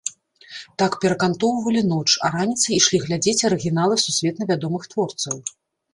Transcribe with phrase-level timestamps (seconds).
[0.81, 5.37] Так перакантоўвалі ноч, а раніцай ішлі глядзець арыгіналы сусветна вядомых творцаў.